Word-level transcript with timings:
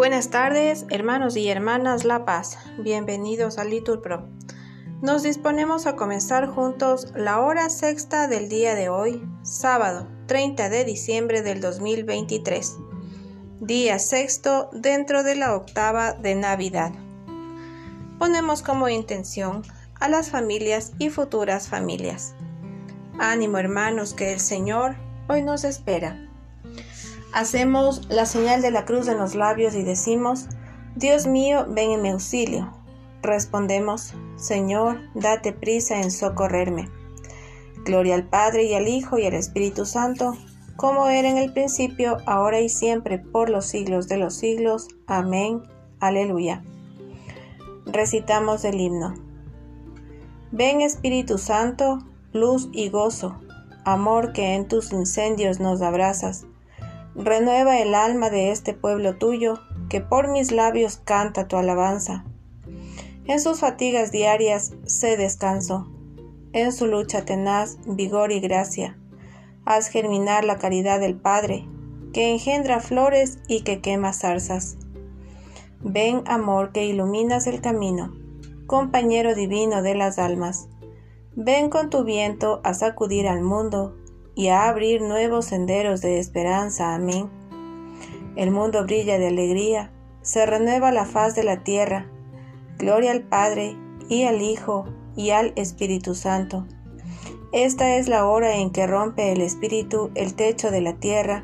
Buenas 0.00 0.30
tardes, 0.30 0.86
hermanos 0.88 1.36
y 1.36 1.50
hermanas 1.50 2.06
La 2.06 2.24
Paz. 2.24 2.56
Bienvenidos 2.78 3.58
a 3.58 3.64
Litur 3.64 4.00
Pro. 4.00 4.30
Nos 5.02 5.22
disponemos 5.22 5.84
a 5.84 5.94
comenzar 5.94 6.46
juntos 6.46 7.12
la 7.14 7.38
hora 7.40 7.68
sexta 7.68 8.26
del 8.26 8.48
día 8.48 8.74
de 8.74 8.88
hoy, 8.88 9.22
sábado 9.42 10.08
30 10.24 10.70
de 10.70 10.86
diciembre 10.86 11.42
del 11.42 11.60
2023, 11.60 12.76
día 13.60 13.98
sexto 13.98 14.70
dentro 14.72 15.22
de 15.22 15.34
la 15.34 15.54
octava 15.54 16.14
de 16.14 16.34
Navidad. 16.34 16.92
Ponemos 18.18 18.62
como 18.62 18.88
intención 18.88 19.60
a 19.96 20.08
las 20.08 20.30
familias 20.30 20.92
y 20.98 21.10
futuras 21.10 21.68
familias. 21.68 22.34
Ánimo 23.18 23.58
hermanos 23.58 24.14
que 24.14 24.32
el 24.32 24.40
Señor 24.40 24.96
hoy 25.28 25.42
nos 25.42 25.64
espera. 25.64 26.29
Hacemos 27.32 28.08
la 28.08 28.26
señal 28.26 28.60
de 28.60 28.72
la 28.72 28.84
cruz 28.84 29.06
en 29.06 29.18
los 29.18 29.36
labios 29.36 29.76
y 29.76 29.84
decimos, 29.84 30.48
Dios 30.96 31.28
mío, 31.28 31.64
ven 31.68 31.92
en 31.92 32.02
mi 32.02 32.08
auxilio. 32.10 32.72
Respondemos, 33.22 34.14
Señor, 34.34 34.98
date 35.14 35.52
prisa 35.52 36.00
en 36.00 36.10
socorrerme. 36.10 36.88
Gloria 37.84 38.16
al 38.16 38.28
Padre 38.28 38.64
y 38.64 38.74
al 38.74 38.88
Hijo 38.88 39.16
y 39.18 39.26
al 39.26 39.34
Espíritu 39.34 39.86
Santo, 39.86 40.36
como 40.74 41.06
era 41.06 41.28
en 41.28 41.38
el 41.38 41.52
principio, 41.52 42.16
ahora 42.26 42.60
y 42.60 42.68
siempre, 42.68 43.18
por 43.18 43.48
los 43.48 43.66
siglos 43.66 44.08
de 44.08 44.16
los 44.16 44.34
siglos. 44.34 44.88
Amén. 45.06 45.62
Aleluya. 46.00 46.64
Recitamos 47.86 48.64
el 48.64 48.80
himno. 48.80 49.14
Ven 50.50 50.80
Espíritu 50.80 51.38
Santo, 51.38 51.98
luz 52.32 52.68
y 52.72 52.88
gozo, 52.88 53.40
amor 53.84 54.32
que 54.32 54.54
en 54.54 54.66
tus 54.66 54.92
incendios 54.92 55.60
nos 55.60 55.80
abrazas 55.80 56.46
Renueva 57.22 57.78
el 57.80 57.94
alma 57.94 58.30
de 58.30 58.50
este 58.50 58.72
pueblo 58.72 59.18
tuyo, 59.18 59.60
que 59.90 60.00
por 60.00 60.28
mis 60.28 60.52
labios 60.52 60.96
canta 60.96 61.48
tu 61.48 61.58
alabanza. 61.58 62.24
En 63.26 63.40
sus 63.40 63.60
fatigas 63.60 64.10
diarias 64.10 64.72
sé 64.86 65.18
descanso, 65.18 65.86
en 66.54 66.72
su 66.72 66.86
lucha 66.86 67.26
tenaz 67.26 67.76
vigor 67.84 68.32
y 68.32 68.40
gracia. 68.40 68.98
Haz 69.66 69.88
germinar 69.88 70.46
la 70.46 70.56
caridad 70.56 70.98
del 70.98 71.14
Padre, 71.14 71.68
que 72.14 72.30
engendra 72.30 72.80
flores 72.80 73.38
y 73.48 73.64
que 73.64 73.82
quema 73.82 74.14
zarzas. 74.14 74.78
Ven, 75.80 76.22
amor, 76.24 76.72
que 76.72 76.86
iluminas 76.86 77.46
el 77.46 77.60
camino, 77.60 78.14
compañero 78.66 79.34
divino 79.34 79.82
de 79.82 79.94
las 79.94 80.18
almas. 80.18 80.70
Ven 81.36 81.68
con 81.68 81.90
tu 81.90 82.02
viento 82.02 82.62
a 82.64 82.72
sacudir 82.72 83.28
al 83.28 83.42
mundo 83.42 83.99
y 84.40 84.48
a 84.48 84.70
abrir 84.70 85.02
nuevos 85.02 85.44
senderos 85.44 86.00
de 86.00 86.18
esperanza. 86.18 86.94
Amén. 86.94 87.28
El 88.36 88.50
mundo 88.50 88.84
brilla 88.84 89.18
de 89.18 89.26
alegría, 89.26 89.92
se 90.22 90.46
renueva 90.46 90.92
la 90.92 91.04
faz 91.04 91.34
de 91.34 91.44
la 91.44 91.62
tierra. 91.62 92.10
Gloria 92.78 93.10
al 93.10 93.20
Padre, 93.20 93.76
y 94.08 94.22
al 94.24 94.40
Hijo, 94.40 94.86
y 95.14 95.28
al 95.28 95.52
Espíritu 95.56 96.14
Santo. 96.14 96.66
Esta 97.52 97.96
es 97.96 98.08
la 98.08 98.26
hora 98.26 98.56
en 98.56 98.70
que 98.70 98.86
rompe 98.86 99.30
el 99.30 99.42
Espíritu 99.42 100.10
el 100.14 100.32
techo 100.32 100.70
de 100.70 100.80
la 100.80 100.94
tierra, 100.94 101.42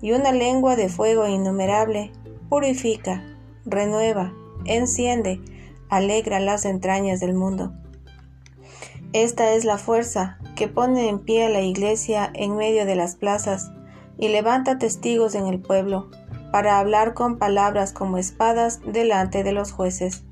y 0.00 0.10
una 0.10 0.32
lengua 0.32 0.74
de 0.74 0.88
fuego 0.88 1.28
innumerable 1.28 2.10
purifica, 2.48 3.22
renueva, 3.64 4.32
enciende, 4.64 5.40
alegra 5.90 6.40
las 6.40 6.64
entrañas 6.64 7.20
del 7.20 7.34
mundo. 7.34 7.72
Esta 9.12 9.52
es 9.52 9.64
la 9.64 9.78
fuerza 9.78 10.40
que 10.62 10.68
pone 10.68 11.08
en 11.08 11.18
pie 11.18 11.48
la 11.48 11.60
iglesia 11.60 12.30
en 12.34 12.54
medio 12.54 12.86
de 12.86 12.94
las 12.94 13.16
plazas 13.16 13.72
y 14.16 14.28
levanta 14.28 14.78
testigos 14.78 15.34
en 15.34 15.48
el 15.48 15.58
pueblo 15.60 16.08
para 16.52 16.78
hablar 16.78 17.14
con 17.14 17.36
palabras 17.36 17.92
como 17.92 18.16
espadas 18.16 18.80
delante 18.86 19.42
de 19.42 19.50
los 19.50 19.72
jueces. 19.72 20.22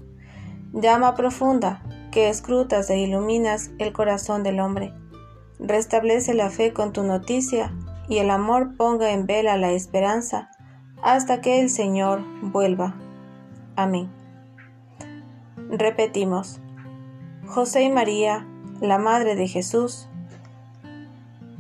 Llama 0.73 1.17
profunda 1.17 1.83
que 2.13 2.29
escrutas 2.29 2.89
e 2.91 2.99
iluminas 3.01 3.73
el 3.81 3.93
corazón 3.93 4.45
del 4.45 4.61
hombre. 4.61 4.95
Restablece 5.59 6.33
la 6.33 6.49
fe 6.49 6.73
con 6.73 6.93
tu 6.93 7.03
noticia 7.03 7.75
y 8.09 8.19
el 8.19 8.31
amor 8.31 8.77
ponga 8.77 9.11
en 9.11 9.27
vela 9.27 9.57
la 9.57 9.73
esperanza 9.73 10.49
hasta 11.03 11.41
que 11.41 11.61
el 11.61 11.71
Señor 11.71 12.23
vuelva. 12.41 12.95
Amén. 13.75 14.09
Repetimos. 15.71 16.61
José 17.49 17.83
y 17.83 17.91
María 17.91 18.47
la 18.81 18.99
madre 18.99 19.37
de 19.37 19.47
Jesús, 19.47 20.09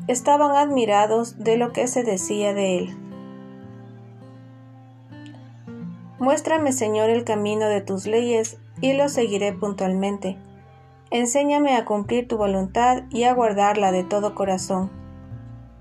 estaban 0.08 0.56
admirados 0.56 1.38
de 1.38 1.56
lo 1.56 1.72
que 1.72 1.86
se 1.86 2.02
decía 2.02 2.54
de 2.54 2.78
él. 2.78 2.96
Muéstrame, 6.18 6.72
Señor, 6.72 7.08
el 7.08 7.24
camino 7.24 7.66
de 7.66 7.80
tus 7.80 8.06
leyes 8.06 8.58
y 8.80 8.92
lo 8.92 9.08
seguiré 9.08 9.52
puntualmente. 9.52 10.36
Enséñame 11.10 11.76
a 11.76 11.84
cumplir 11.84 12.28
tu 12.28 12.36
voluntad 12.36 13.04
y 13.10 13.24
a 13.24 13.34
guardarla 13.34 13.90
de 13.90 14.04
todo 14.04 14.34
corazón. 14.34 14.90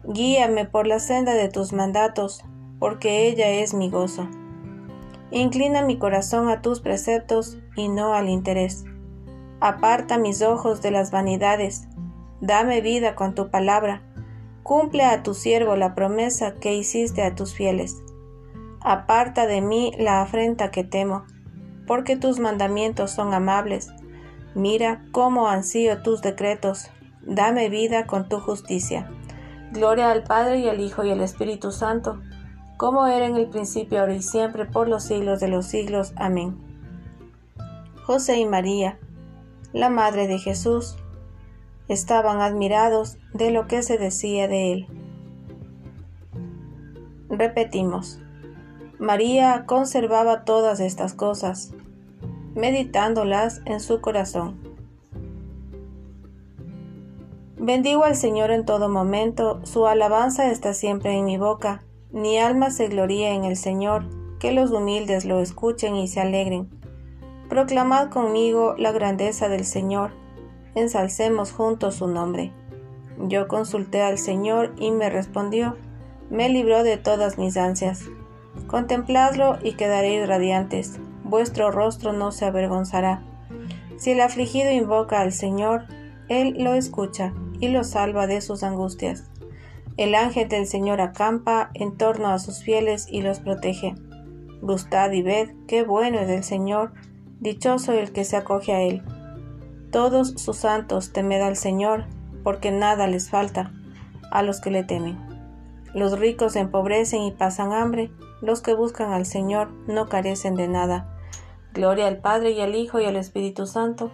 Guíame 0.03 0.65
por 0.65 0.87
la 0.87 0.99
senda 0.99 1.33
de 1.33 1.49
tus 1.49 1.73
mandatos, 1.73 2.43
porque 2.79 3.27
ella 3.27 3.49
es 3.49 3.73
mi 3.73 3.89
gozo. 3.89 4.27
Inclina 5.31 5.83
mi 5.83 5.99
corazón 5.99 6.49
a 6.49 6.61
tus 6.61 6.79
preceptos 6.79 7.59
y 7.75 7.89
no 7.89 8.13
al 8.13 8.29
interés. 8.29 8.85
Aparta 9.59 10.17
mis 10.17 10.41
ojos 10.41 10.81
de 10.81 10.89
las 10.89 11.11
vanidades, 11.11 11.87
dame 12.41 12.81
vida 12.81 13.13
con 13.13 13.35
tu 13.35 13.51
palabra, 13.51 14.01
cumple 14.63 15.03
a 15.05 15.23
tu 15.23 15.33
siervo 15.33 15.75
la 15.75 15.95
promesa 15.95 16.55
que 16.55 16.75
hiciste 16.75 17.23
a 17.23 17.35
tus 17.35 17.53
fieles. 17.53 17.95
Aparta 18.81 19.47
de 19.47 19.61
mí 19.61 19.91
la 19.97 20.21
afrenta 20.21 20.71
que 20.71 20.83
temo, 20.83 21.25
porque 21.85 22.15
tus 22.15 22.39
mandamientos 22.39 23.11
son 23.11 23.33
amables. 23.33 23.89
Mira 24.55 25.03
cómo 25.11 25.47
ansío 25.47 26.01
tus 26.01 26.21
decretos, 26.21 26.89
dame 27.21 27.69
vida 27.69 28.05
con 28.05 28.29
tu 28.29 28.39
justicia. 28.39 29.09
Gloria 29.71 30.11
al 30.11 30.23
Padre 30.23 30.59
y 30.59 30.69
al 30.69 30.79
Hijo 30.79 31.03
y 31.03 31.11
al 31.11 31.21
Espíritu 31.21 31.71
Santo, 31.71 32.19
como 32.77 33.05
era 33.07 33.25
en 33.25 33.35
el 33.35 33.49
principio, 33.49 33.99
ahora 33.99 34.15
y 34.15 34.21
siempre, 34.21 34.65
por 34.65 34.87
los 34.87 35.03
siglos 35.03 35.39
de 35.39 35.49
los 35.49 35.65
siglos. 35.65 36.13
Amén. 36.15 36.57
José 38.03 38.39
y 38.39 38.45
María, 38.45 38.97
la 39.73 39.89
madre 39.89 40.27
de 40.27 40.39
Jesús, 40.39 40.95
estaban 41.89 42.39
admirados 42.39 43.17
de 43.33 43.51
lo 43.51 43.67
que 43.67 43.83
se 43.83 43.97
decía 43.97 44.47
de 44.47 44.71
él. 44.71 44.87
Repetimos, 47.29 48.21
María 48.99 49.65
conservaba 49.65 50.45
todas 50.45 50.79
estas 50.79 51.13
cosas, 51.13 51.73
meditándolas 52.55 53.61
en 53.65 53.79
su 53.79 54.01
corazón. 54.01 54.69
Bendigo 57.57 58.03
al 58.03 58.15
Señor 58.15 58.51
en 58.51 58.65
todo 58.65 58.87
momento, 58.87 59.59
su 59.63 59.85
alabanza 59.85 60.49
está 60.49 60.73
siempre 60.73 61.17
en 61.17 61.25
mi 61.25 61.37
boca, 61.37 61.83
mi 62.11 62.39
alma 62.39 62.71
se 62.71 62.87
gloría 62.87 63.31
en 63.33 63.43
el 63.43 63.57
Señor, 63.57 64.05
que 64.39 64.51
los 64.51 64.71
humildes 64.71 65.25
lo 65.25 65.39
escuchen 65.39 65.95
y 65.95 66.07
se 66.07 66.21
alegren. 66.21 66.69
Proclamad 67.49 68.09
conmigo 68.09 68.75
la 68.77 68.91
grandeza 68.91 69.49
del 69.49 69.65
Señor, 69.65 70.11
ensalcemos 70.75 71.51
juntos 71.51 71.95
su 71.95 72.07
nombre. 72.07 72.51
Yo 73.27 73.47
consulté 73.47 74.01
al 74.01 74.17
Señor 74.17 74.73
y 74.77 74.91
me 74.91 75.09
respondió, 75.09 75.77
me 76.29 76.49
libró 76.49 76.83
de 76.83 76.97
todas 76.97 77.37
mis 77.37 77.57
ansias. 77.57 78.05
Contempladlo 78.67 79.57
y 79.61 79.73
quedaréis 79.73 80.27
radiantes, 80.27 80.99
vuestro 81.23 81.71
rostro 81.71 82.13
no 82.13 82.31
se 82.31 82.45
avergonzará. 82.45 83.23
Si 83.97 84.11
el 84.11 84.21
afligido 84.21 84.71
invoca 84.71 85.19
al 85.19 85.33
Señor, 85.33 85.85
Él 86.29 86.55
lo 86.59 86.73
escucha 86.73 87.33
y 87.59 87.69
lo 87.69 87.83
salva 87.83 88.27
de 88.27 88.41
sus 88.41 88.63
angustias. 88.63 89.25
El 89.97 90.15
ángel 90.15 90.47
del 90.47 90.65
Señor 90.65 91.01
acampa 91.01 91.71
en 91.73 91.97
torno 91.97 92.29
a 92.29 92.39
sus 92.39 92.63
fieles 92.63 93.07
y 93.09 93.21
los 93.21 93.39
protege. 93.39 93.95
Gustad 94.61 95.11
y 95.11 95.21
ved 95.21 95.49
qué 95.67 95.83
bueno 95.83 96.19
es 96.19 96.29
el 96.29 96.43
Señor, 96.43 96.93
Dichoso 97.39 97.93
el 97.93 98.11
que 98.11 98.25
se 98.25 98.35
acoge 98.35 98.73
a 98.73 98.81
él. 98.81 99.01
Todos 99.91 100.33
sus 100.37 100.57
santos 100.57 101.13
temed 101.13 101.41
al 101.41 101.55
Señor, 101.55 102.05
porque 102.43 102.71
nada 102.71 103.07
les 103.07 103.29
falta 103.29 103.71
a 104.31 104.43
los 104.43 104.61
que 104.61 104.71
le 104.71 104.83
temen. 104.83 105.17
Los 105.93 106.19
ricos 106.19 106.55
empobrecen 106.55 107.23
y 107.23 107.31
pasan 107.31 107.73
hambre, 107.73 108.11
los 108.41 108.61
que 108.61 108.73
buscan 108.73 109.11
al 109.11 109.25
Señor 109.25 109.71
no 109.87 110.07
carecen 110.07 110.55
de 110.55 110.67
nada. 110.67 111.15
Gloria 111.73 112.07
al 112.07 112.17
Padre 112.17 112.51
y 112.51 112.61
al 112.61 112.75
Hijo 112.75 112.99
y 112.99 113.05
al 113.05 113.15
Espíritu 113.15 113.65
Santo, 113.65 114.11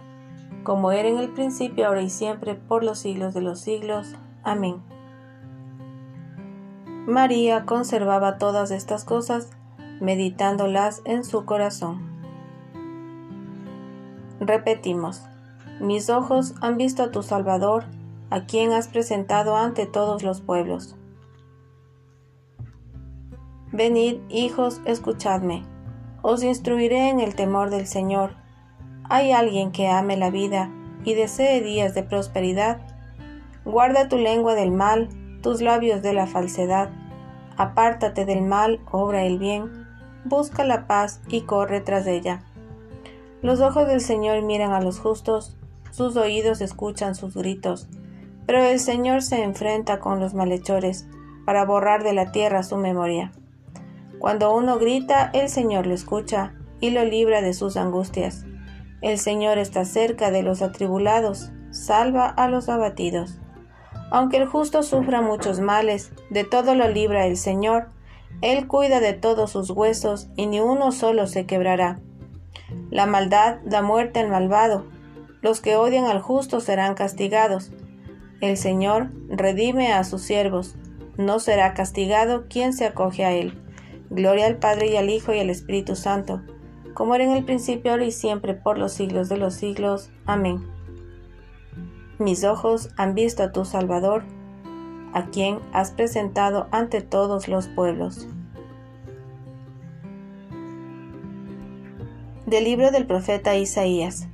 como 0.64 0.92
era 0.92 1.08
en 1.08 1.18
el 1.18 1.28
principio, 1.28 1.86
ahora 1.86 2.02
y 2.02 2.10
siempre, 2.10 2.54
por 2.54 2.82
los 2.82 2.98
siglos 2.98 3.34
de 3.34 3.42
los 3.42 3.60
siglos. 3.60 4.14
Amén. 4.42 4.82
María 7.06 7.66
conservaba 7.66 8.38
todas 8.38 8.70
estas 8.70 9.04
cosas, 9.04 9.50
meditándolas 10.00 11.02
en 11.04 11.22
su 11.22 11.44
corazón. 11.44 12.00
Repetimos, 14.40 15.22
mis 15.80 16.10
ojos 16.10 16.54
han 16.60 16.76
visto 16.76 17.02
a 17.02 17.10
tu 17.10 17.22
Salvador, 17.22 17.84
a 18.30 18.46
quien 18.46 18.72
has 18.72 18.88
presentado 18.88 19.56
ante 19.56 19.86
todos 19.86 20.22
los 20.22 20.40
pueblos. 20.40 20.96
Venid, 23.72 24.20
hijos, 24.28 24.80
escuchadme. 24.86 25.64
Os 26.22 26.42
instruiré 26.42 27.10
en 27.10 27.20
el 27.20 27.34
temor 27.34 27.70
del 27.70 27.86
Señor. 27.86 28.32
¿Hay 29.04 29.32
alguien 29.32 29.70
que 29.70 29.88
ame 29.88 30.16
la 30.16 30.30
vida 30.30 30.70
y 31.04 31.14
desee 31.14 31.60
días 31.60 31.94
de 31.94 32.02
prosperidad? 32.02 32.80
Guarda 33.64 34.08
tu 34.08 34.16
lengua 34.16 34.54
del 34.54 34.70
mal, 34.70 35.08
tus 35.42 35.60
labios 35.60 36.02
de 36.02 36.14
la 36.14 36.26
falsedad. 36.26 36.90
Apártate 37.56 38.24
del 38.24 38.42
mal, 38.42 38.80
obra 38.90 39.24
el 39.24 39.38
bien, 39.38 39.86
busca 40.24 40.64
la 40.64 40.86
paz 40.86 41.20
y 41.28 41.42
corre 41.42 41.80
tras 41.80 42.06
ella. 42.06 42.42
Los 43.42 43.60
ojos 43.60 43.86
del 43.86 44.00
Señor 44.00 44.42
miran 44.42 44.72
a 44.72 44.80
los 44.80 44.98
justos, 44.98 45.56
sus 45.96 46.14
oídos 46.18 46.60
escuchan 46.60 47.14
sus 47.14 47.34
gritos, 47.34 47.88
pero 48.44 48.62
el 48.62 48.78
Señor 48.78 49.22
se 49.22 49.42
enfrenta 49.42 49.98
con 49.98 50.20
los 50.20 50.34
malhechores 50.34 51.08
para 51.46 51.64
borrar 51.64 52.04
de 52.04 52.12
la 52.12 52.32
tierra 52.32 52.62
su 52.62 52.76
memoria. 52.76 53.32
Cuando 54.18 54.54
uno 54.54 54.78
grita, 54.78 55.30
el 55.32 55.48
Señor 55.48 55.86
lo 55.86 55.94
escucha 55.94 56.52
y 56.80 56.90
lo 56.90 57.02
libra 57.06 57.40
de 57.40 57.54
sus 57.54 57.78
angustias. 57.78 58.44
El 59.00 59.16
Señor 59.16 59.56
está 59.56 59.86
cerca 59.86 60.30
de 60.30 60.42
los 60.42 60.60
atribulados, 60.60 61.50
salva 61.70 62.26
a 62.26 62.50
los 62.50 62.68
abatidos. 62.68 63.38
Aunque 64.10 64.36
el 64.36 64.46
justo 64.46 64.82
sufra 64.82 65.22
muchos 65.22 65.60
males, 65.60 66.12
de 66.28 66.44
todo 66.44 66.74
lo 66.74 66.88
libra 66.88 67.24
el 67.24 67.38
Señor, 67.38 67.88
Él 68.42 68.66
cuida 68.66 69.00
de 69.00 69.14
todos 69.14 69.50
sus 69.50 69.70
huesos 69.70 70.28
y 70.36 70.44
ni 70.44 70.60
uno 70.60 70.92
solo 70.92 71.26
se 71.26 71.46
quebrará. 71.46 72.00
La 72.90 73.06
maldad 73.06 73.60
da 73.64 73.80
muerte 73.80 74.20
al 74.20 74.28
malvado, 74.28 74.84
los 75.46 75.60
que 75.60 75.76
odian 75.76 76.06
al 76.06 76.20
justo 76.20 76.58
serán 76.58 76.96
castigados. 76.96 77.70
El 78.40 78.56
Señor 78.56 79.12
redime 79.28 79.92
a 79.92 80.02
sus 80.02 80.22
siervos, 80.22 80.74
no 81.16 81.38
será 81.38 81.72
castigado 81.72 82.46
quien 82.48 82.72
se 82.72 82.84
acoge 82.84 83.24
a 83.24 83.32
Él. 83.32 83.56
Gloria 84.10 84.46
al 84.46 84.56
Padre 84.56 84.88
y 84.88 84.96
al 84.96 85.08
Hijo 85.08 85.32
y 85.32 85.38
al 85.38 85.48
Espíritu 85.48 85.94
Santo, 85.94 86.42
como 86.94 87.14
era 87.14 87.22
en 87.22 87.30
el 87.30 87.44
principio, 87.44 87.92
ahora 87.92 88.04
y 88.06 88.10
siempre, 88.10 88.54
por 88.54 88.76
los 88.76 88.92
siglos 88.92 89.28
de 89.28 89.36
los 89.36 89.54
siglos. 89.54 90.10
Amén. 90.24 90.66
Mis 92.18 92.42
ojos 92.42 92.90
han 92.96 93.14
visto 93.14 93.44
a 93.44 93.52
tu 93.52 93.64
Salvador, 93.64 94.24
a 95.12 95.26
quien 95.26 95.60
has 95.72 95.92
presentado 95.92 96.66
ante 96.72 97.02
todos 97.02 97.46
los 97.46 97.68
pueblos. 97.68 98.26
Del 102.46 102.64
libro 102.64 102.90
del 102.90 103.06
profeta 103.06 103.54
Isaías. 103.54 104.26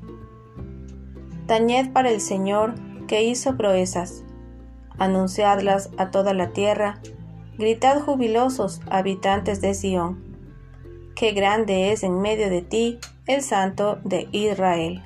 Tañed 1.53 1.93
para 1.93 2.11
el 2.11 2.23
Señor 2.23 2.77
que 3.07 3.25
hizo 3.25 3.59
proezas, 3.59 4.25
anunciadlas 4.97 5.91
a 5.99 6.11
toda 6.11 6.33
la 6.33 6.55
tierra, 6.55 6.99
Gritad 7.59 8.01
jubilosos, 8.01 8.81
habitantes 8.89 9.61
de 9.61 9.75
Sión. 9.75 10.19
Qué 11.15 11.33
grande 11.33 11.93
es 11.93 12.05
en 12.05 12.23
medio 12.23 12.49
de 12.49 12.63
ti 12.63 12.99
el 13.27 13.43
Santo 13.43 13.99
de 14.03 14.31
Israel. 14.33 15.05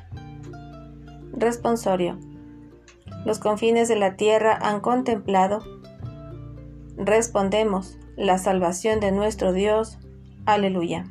Responsorio. 1.32 2.16
Los 3.24 3.40
confines 3.40 3.88
de 3.88 3.96
la 3.96 4.14
tierra 4.14 4.56
han 4.56 4.78
contemplado. 4.78 5.64
Respondemos, 6.96 7.98
la 8.16 8.38
salvación 8.38 9.00
de 9.00 9.10
nuestro 9.10 9.52
Dios. 9.52 9.98
Aleluya. 10.44 11.06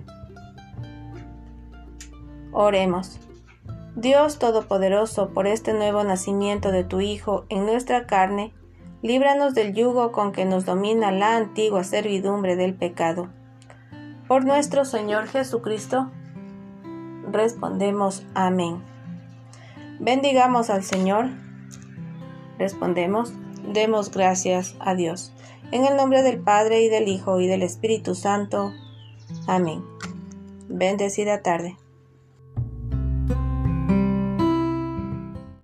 Oremos. 2.53 3.19
Dios 3.95 4.39
Todopoderoso, 4.39 5.29
por 5.29 5.47
este 5.47 5.73
nuevo 5.73 6.03
nacimiento 6.03 6.71
de 6.73 6.83
tu 6.83 6.99
Hijo 6.99 7.45
en 7.47 7.65
nuestra 7.65 8.05
carne, 8.05 8.53
líbranos 9.01 9.53
del 9.53 9.73
yugo 9.73 10.11
con 10.11 10.33
que 10.33 10.43
nos 10.43 10.65
domina 10.65 11.13
la 11.13 11.37
antigua 11.37 11.85
servidumbre 11.85 12.57
del 12.57 12.75
pecado. 12.75 13.29
Por 14.27 14.43
nuestro 14.43 14.83
Señor 14.83 15.27
Jesucristo, 15.27 16.11
respondemos 17.31 18.25
amén. 18.33 18.83
Bendigamos 20.01 20.69
al 20.69 20.83
Señor. 20.83 21.27
Respondemos, 22.59 23.31
demos 23.71 24.11
gracias 24.11 24.75
a 24.81 24.93
Dios. 24.95 25.31
En 25.71 25.85
el 25.85 25.95
nombre 25.95 26.21
del 26.21 26.41
Padre 26.41 26.81
y 26.81 26.89
del 26.89 27.07
Hijo 27.07 27.39
y 27.39 27.47
del 27.47 27.63
Espíritu 27.63 28.13
Santo. 28.13 28.73
Amén. 29.47 29.85
Bendecida 30.67 31.41
tarde. 31.41 31.77